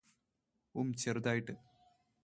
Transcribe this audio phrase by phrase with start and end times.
[0.75, 1.55] ഉം ചെറുതായിട്ട്